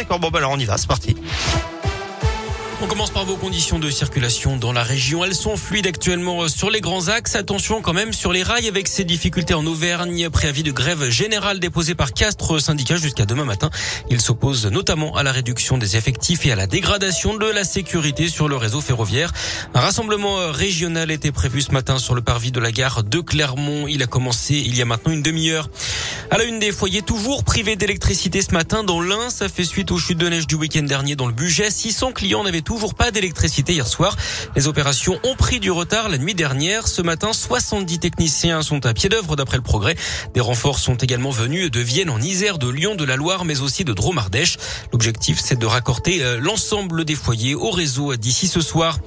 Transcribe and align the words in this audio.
d'accord. 0.00 0.18
Bon, 0.18 0.30
bah 0.30 0.38
alors 0.38 0.52
on 0.52 0.58
y 0.58 0.64
va, 0.64 0.76
c'est 0.78 0.88
parti. 0.88 1.16
On 2.82 2.86
commence 2.86 3.10
par 3.10 3.26
vos 3.26 3.36
conditions 3.36 3.78
de 3.78 3.90
circulation 3.90 4.56
dans 4.56 4.72
la 4.72 4.82
région. 4.82 5.22
Elles 5.22 5.34
sont 5.34 5.58
fluides 5.58 5.86
actuellement 5.86 6.48
sur 6.48 6.70
les 6.70 6.80
grands 6.80 7.08
axes. 7.08 7.34
Attention 7.34 7.82
quand 7.82 7.92
même 7.92 8.14
sur 8.14 8.32
les 8.32 8.42
rails 8.42 8.68
avec 8.68 8.88
ces 8.88 9.04
difficultés 9.04 9.52
en 9.52 9.66
Auvergne. 9.66 10.30
Préavis 10.30 10.62
de 10.62 10.72
grève 10.72 11.10
générale 11.10 11.60
déposé 11.60 11.94
par 11.94 12.14
Castres 12.14 12.58
syndicat 12.58 12.96
jusqu'à 12.96 13.26
demain 13.26 13.44
matin. 13.44 13.68
Il 14.08 14.22
s'oppose 14.22 14.64
notamment 14.64 15.14
à 15.14 15.22
la 15.22 15.30
réduction 15.30 15.76
des 15.76 15.98
effectifs 15.98 16.46
et 16.46 16.52
à 16.52 16.56
la 16.56 16.66
dégradation 16.66 17.36
de 17.36 17.44
la 17.44 17.64
sécurité 17.64 18.28
sur 18.28 18.48
le 18.48 18.56
réseau 18.56 18.80
ferroviaire. 18.80 19.30
Un 19.74 19.80
rassemblement 19.80 20.50
régional 20.50 21.10
était 21.10 21.32
prévu 21.32 21.60
ce 21.60 21.72
matin 21.72 21.98
sur 21.98 22.14
le 22.14 22.22
parvis 22.22 22.50
de 22.50 22.60
la 22.60 22.72
gare 22.72 23.04
de 23.04 23.20
Clermont. 23.20 23.88
Il 23.88 24.02
a 24.02 24.06
commencé 24.06 24.54
il 24.54 24.74
y 24.74 24.80
a 24.80 24.86
maintenant 24.86 25.12
une 25.12 25.22
demi-heure. 25.22 25.68
À 26.30 26.38
la 26.38 26.44
une 26.44 26.60
des 26.60 26.72
foyers 26.72 27.02
toujours 27.02 27.44
privés 27.44 27.76
d'électricité 27.76 28.40
ce 28.40 28.52
matin 28.52 28.84
dans 28.84 29.02
l'Ain, 29.02 29.28
ça 29.28 29.48
fait 29.48 29.64
suite 29.64 29.90
aux 29.90 29.98
chutes 29.98 30.16
de 30.16 30.28
neige 30.28 30.46
du 30.46 30.54
week-end 30.54 30.84
dernier 30.84 31.16
dans 31.16 31.26
le 31.26 31.32
budget. 31.32 31.70
600 31.70 32.12
clients 32.12 32.44
n'avaient 32.44 32.62
toujours 32.70 32.94
pas 32.94 33.10
d'électricité 33.10 33.72
hier 33.72 33.88
soir. 33.88 34.16
Les 34.54 34.68
opérations 34.68 35.18
ont 35.24 35.34
pris 35.34 35.58
du 35.58 35.72
retard 35.72 36.08
la 36.08 36.18
nuit 36.18 36.36
dernière. 36.36 36.86
Ce 36.86 37.02
matin, 37.02 37.32
70 37.32 37.98
techniciens 37.98 38.62
sont 38.62 38.86
à 38.86 38.94
pied 38.94 39.08
d'œuvre 39.08 39.34
d'après 39.34 39.56
le 39.56 39.62
progrès. 39.64 39.96
Des 40.34 40.40
renforts 40.40 40.78
sont 40.78 40.94
également 40.94 41.30
venus 41.30 41.72
de 41.72 41.80
Vienne, 41.80 42.10
en 42.10 42.20
Isère, 42.20 42.58
de 42.58 42.68
Lyon, 42.68 42.94
de 42.94 43.02
la 43.02 43.16
Loire, 43.16 43.44
mais 43.44 43.60
aussi 43.60 43.84
de 43.84 43.92
Dromardèche. 43.92 44.56
L'objectif, 44.92 45.40
c'est 45.44 45.58
de 45.58 45.66
raccorder 45.66 46.20
euh, 46.20 46.38
l'ensemble 46.38 47.04
des 47.04 47.16
foyers 47.16 47.56
au 47.56 47.70
réseau 47.70 48.14
d'ici 48.14 48.46
ce 48.46 48.60
soir. 48.60 49.00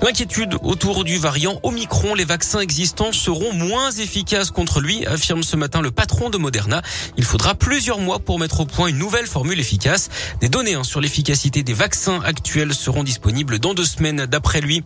L'inquiétude 0.00 0.56
autour 0.62 1.02
du 1.02 1.18
variant 1.18 1.58
Omicron, 1.64 2.14
les 2.14 2.24
vaccins 2.24 2.60
existants 2.60 3.12
seront 3.12 3.52
moins 3.52 3.90
efficaces 3.90 4.52
contre 4.52 4.80
lui, 4.80 5.04
affirme 5.06 5.42
ce 5.42 5.56
matin 5.56 5.80
le 5.80 5.90
patron 5.90 6.30
de 6.30 6.38
Moderna. 6.38 6.82
Il 7.16 7.24
faudra 7.24 7.56
plusieurs 7.56 7.98
mois 7.98 8.20
pour 8.20 8.38
mettre 8.38 8.60
au 8.60 8.64
point 8.64 8.88
une 8.88 8.98
nouvelle 8.98 9.26
formule 9.26 9.58
efficace. 9.58 10.08
Des 10.40 10.48
données 10.48 10.74
hein, 10.74 10.84
sur 10.84 11.00
l'efficacité 11.00 11.64
des 11.64 11.72
vaccins 11.72 12.20
actuels 12.24 12.74
seront 12.74 13.02
disponibles 13.02 13.58
dans 13.58 13.74
deux 13.74 13.84
semaines 13.84 14.26
d'après 14.26 14.60
lui. 14.60 14.84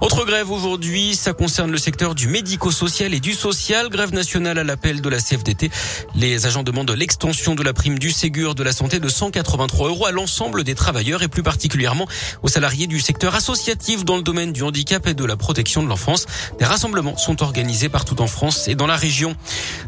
Autre 0.00 0.24
grève 0.24 0.50
aujourd'hui, 0.50 1.14
ça 1.14 1.32
concerne 1.32 1.70
le 1.70 1.78
secteur 1.78 2.16
du 2.16 2.26
médico-social 2.26 3.14
et 3.14 3.20
du 3.20 3.34
social. 3.34 3.88
Grève 3.88 4.12
nationale 4.12 4.58
à 4.58 4.64
l'appel 4.64 5.00
de 5.00 5.08
la 5.08 5.18
CFDT. 5.18 5.70
Les 6.16 6.46
agents 6.46 6.64
demandent 6.64 6.90
l'extension 6.90 7.54
de 7.54 7.62
la 7.62 7.72
prime 7.72 7.98
du 7.98 8.10
Ségur 8.10 8.56
de 8.56 8.64
la 8.64 8.72
santé 8.72 8.98
de 8.98 9.08
183 9.08 9.88
euros 9.88 10.06
à 10.06 10.10
l'ensemble 10.10 10.64
des 10.64 10.74
travailleurs 10.74 11.22
et 11.22 11.28
plus 11.28 11.44
particulièrement 11.44 12.08
aux 12.42 12.48
salariés 12.48 12.88
du 12.88 12.98
secteur 13.00 13.36
associatif 13.36 14.04
dans 14.04 14.16
le 14.16 14.22
domaine 14.22 14.47
du 14.52 14.62
handicap 14.62 15.06
et 15.06 15.14
de 15.14 15.24
la 15.24 15.36
protection 15.36 15.82
de 15.82 15.88
l'enfance. 15.88 16.26
Des 16.58 16.64
rassemblements 16.64 17.16
sont 17.16 17.42
organisés 17.42 17.88
partout 17.88 18.20
en 18.20 18.26
France 18.26 18.68
et 18.68 18.74
dans 18.74 18.86
la 18.86 18.96
région. 18.96 19.34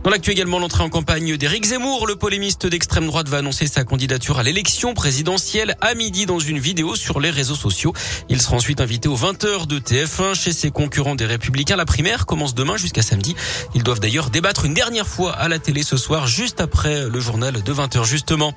Dans 0.05 0.11
l'actu 0.11 0.30
également, 0.30 0.58
l'entrée 0.58 0.83
en 0.83 0.89
campagne 0.89 1.36
d'Éric 1.36 1.66
Zemmour, 1.66 2.06
le 2.06 2.16
polémiste 2.16 2.66
d'extrême 2.66 3.06
droite 3.06 3.28
va 3.28 3.38
annoncer 3.38 3.66
sa 3.66 3.84
candidature 3.84 4.38
à 4.38 4.42
l'élection 4.42 4.94
présidentielle 4.94 5.77
à 5.81 5.94
midi 5.94 6.27
dans 6.27 6.38
une 6.38 6.58
vidéo 6.58 6.97
sur 6.97 7.20
les 7.20 7.31
réseaux 7.31 7.55
sociaux. 7.55 7.92
Il 8.28 8.41
sera 8.41 8.56
ensuite 8.56 8.81
invité 8.81 9.08
aux 9.08 9.16
20h 9.16 9.66
de 9.66 9.78
TF1 9.78 10.34
chez 10.34 10.53
ses 10.53 10.70
concurrents 10.70 11.14
des 11.14 11.27
Républicains. 11.27 11.77
La 11.77 11.84
primaire 11.84 12.27
commence 12.27 12.55
demain 12.55 12.77
jusqu'à 12.77 13.03
samedi. 13.03 13.36
Ils 13.75 13.83
doivent 13.83 14.00
d'ailleurs 14.00 14.31
débattre 14.31 14.64
une 14.64 14.75
dernière 14.75 15.06
fois 15.06 15.33
à 15.33 15.48
la 15.48 15.58
télé 15.58 15.83
ce 15.83 15.97
soir, 15.97 16.27
juste 16.27 16.61
après 16.61 17.08
le 17.08 17.20
journal 17.20 17.62
de 17.62 17.72
20h 17.72 18.05
justement. 18.05 18.53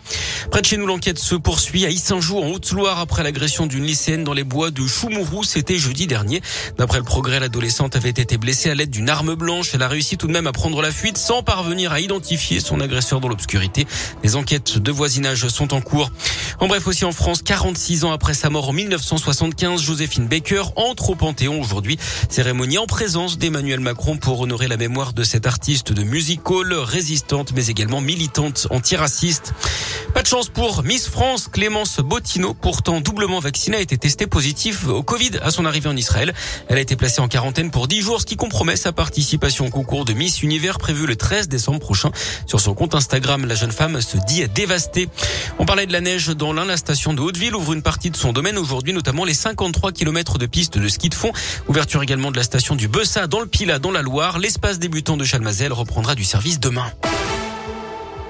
Près 0.51 0.61
de 0.61 0.65
chez 0.65 0.77
nous, 0.77 0.87
l'enquête 0.87 1.19
se 1.19 1.35
poursuit 1.35 1.85
à 1.85 1.89
Issinjou 1.89 2.39
en 2.39 2.47
Haute-Loire 2.47 2.99
après 2.99 3.23
l'agression 3.23 3.67
d'une 3.67 3.83
lycéenne 3.83 4.23
dans 4.23 4.33
les 4.33 4.43
bois 4.43 4.71
de 4.71 4.85
Choumourou. 4.85 5.43
C'était 5.43 5.77
jeudi 5.77 5.92
dernier. 5.93 6.41
D'après 6.77 6.97
le 6.97 7.03
progrès, 7.03 7.39
l'adolescente 7.39 7.95
avait 7.95 8.09
été 8.09 8.37
blessée 8.37 8.69
à 8.69 8.75
l'aide 8.75 8.89
d'une 8.89 9.09
arme 9.09 9.35
blanche. 9.35 9.71
Elle 9.73 9.81
a 9.81 9.87
réussi 9.87 10.17
tout 10.17 10.27
de 10.27 10.33
même 10.33 10.47
à 10.47 10.51
prendre 10.51 10.81
la 10.81 10.91
fuite 10.91 11.17
sans 11.17 11.43
parvenir 11.43 11.91
à 11.91 11.99
identifier 11.99 12.59
son 12.59 12.79
agresseur 12.79 13.19
dans 13.19 13.27
l'obscurité. 13.27 13.87
Les 14.23 14.35
enquêtes 14.35 14.77
de 14.77 14.91
voisinage 14.91 15.47
sont 15.47 15.73
en 15.73 15.81
cours. 15.81 16.11
En 16.59 16.67
bref, 16.67 16.87
aussi 16.87 17.05
en 17.05 17.11
France, 17.11 17.41
46 17.41 18.03
ans 18.03 18.11
après 18.11 18.33
sa 18.33 18.49
mort 18.49 18.69
en 18.69 18.73
1975, 18.73 19.81
Joséphine 19.81 20.27
Baker 20.27 20.63
entre 20.75 21.11
au 21.11 21.15
Panthéon 21.15 21.59
aujourd'hui. 21.59 21.97
Cérémonie 22.29 22.77
en 22.77 22.85
présence 22.85 23.37
d'Emmanuel 23.37 23.79
Macron 23.79 24.17
pour 24.17 24.39
honorer 24.41 24.67
la 24.67 24.77
mémoire 24.77 25.13
de 25.13 25.23
cette 25.23 25.45
artiste 25.45 25.93
de 25.93 26.03
music 26.03 26.49
hall, 26.49 26.73
résistante 26.73 27.51
mais 27.55 27.67
également 27.67 28.01
militante 28.01 28.67
antiraciste. 28.69 29.53
Pas 30.13 30.21
de 30.21 30.27
chance 30.27 30.49
pour 30.49 30.83
Miss 30.83 31.07
France, 31.07 31.49
Clémence 31.51 31.99
Bottino, 31.99 32.53
pourtant 32.53 33.01
doublement 33.01 33.39
vaccinée, 33.39 33.77
a 33.77 33.81
été 33.81 33.97
testée 33.97 34.27
positive 34.27 34.89
au 34.89 35.03
Covid 35.03 35.31
à 35.41 35.51
son 35.51 35.65
arrivée 35.65 35.82
en 35.87 35.95
Israël. 35.95 36.33
Elle 36.67 36.77
a 36.77 36.81
été 36.81 36.95
placée 36.95 37.21
en 37.21 37.27
quarantaine 37.27 37.71
pour 37.71 37.87
10 37.87 38.01
jours, 38.01 38.21
ce 38.21 38.25
qui 38.25 38.35
compromet 38.35 38.75
sa 38.75 38.91
participation 38.91 39.67
au 39.67 39.69
concours 39.69 40.05
de 40.05 40.13
Miss 40.13 40.43
Univers 40.43 40.77
prévu 40.77 41.05
le 41.05 41.15
13 41.15 41.47
décembre 41.47 41.79
prochain. 41.79 42.11
Sur 42.45 42.59
son 42.59 42.73
compte 42.73 42.95
Instagram, 42.95 43.45
la 43.45 43.55
jeune 43.55 43.71
femme 43.71 44.01
se 44.01 44.17
dit 44.17 44.47
dévastée. 44.49 45.09
On 45.59 45.65
parlait 45.65 45.85
de 45.85 45.93
la 45.93 46.01
neige 46.01 46.27
dans 46.27 46.53
l'Ain, 46.53 46.65
la 46.65 46.77
station 46.77 47.13
de 47.13 47.21
Hauteville 47.21 47.55
ouvre 47.55 47.73
une 47.73 47.81
partie 47.81 48.09
de 48.09 48.17
son 48.17 48.33
domaine 48.33 48.57
aujourd'hui, 48.57 48.93
notamment 48.93 49.25
les 49.25 49.33
53 49.33 49.91
km 49.91 50.37
de 50.37 50.45
pistes 50.45 50.77
de 50.77 50.87
ski 50.87 51.09
de 51.09 51.15
fond. 51.15 51.31
Ouverture 51.67 52.03
également 52.03 52.31
de 52.31 52.37
la 52.37 52.43
station 52.43 52.75
du 52.75 52.87
Bessa 52.87 53.27
dans 53.27 53.39
le 53.39 53.47
Pila, 53.47 53.79
dans 53.79 53.91
la 53.91 54.01
Loire. 54.01 54.39
L'espace 54.39 54.79
débutant 54.79 55.17
de 55.17 55.23
Chalmazel 55.23 55.73
reprendra 55.73 56.15
du 56.15 56.23
service 56.23 56.59
demain. 56.59 56.91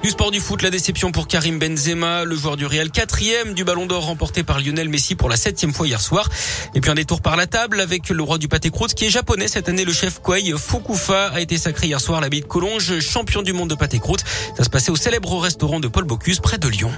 Du 0.04 0.10
sport 0.10 0.30
du 0.30 0.38
foot, 0.38 0.60
la 0.60 0.68
déception 0.68 1.12
pour 1.12 1.26
Karim 1.26 1.58
Benzema, 1.58 2.24
le 2.24 2.36
joueur 2.36 2.58
du 2.58 2.66
Real, 2.66 2.90
quatrième 2.90 3.54
du 3.54 3.64
Ballon 3.64 3.86
d'Or 3.86 4.04
remporté 4.04 4.42
par 4.42 4.60
Lionel 4.60 4.90
Messi 4.90 5.14
pour 5.14 5.30
la 5.30 5.36
septième 5.38 5.72
fois 5.72 5.86
hier 5.86 5.98
soir. 5.98 6.28
Et 6.74 6.82
puis 6.82 6.90
un 6.90 6.94
détour 6.94 7.22
par 7.22 7.38
la 7.38 7.46
table 7.46 7.80
avec 7.80 8.10
le 8.10 8.22
roi 8.22 8.36
du 8.36 8.46
pâté 8.46 8.68
croûte 8.68 8.92
qui 8.92 9.06
est 9.06 9.08
japonais 9.08 9.48
cette 9.48 9.70
année. 9.70 9.86
Le 9.86 9.94
chef 9.94 10.20
Kwei 10.20 10.52
Fukufa 10.58 11.28
a 11.28 11.40
été 11.40 11.56
sacré 11.56 11.86
hier 11.86 12.02
soir 12.02 12.20
baie 12.20 12.40
de 12.40 12.44
Collonges, 12.44 13.00
champion 13.00 13.40
du 13.40 13.54
monde 13.54 13.70
de 13.70 13.76
pâté 13.76 13.98
croûte. 13.98 14.24
Ça 14.58 14.64
se 14.64 14.68
passait 14.68 14.90
au 14.90 14.96
célèbre 14.96 15.38
restaurant 15.38 15.80
de 15.80 15.88
Paul 15.88 16.04
Bocuse 16.04 16.40
près 16.40 16.58
de 16.58 16.68
Lyon. 16.68 16.90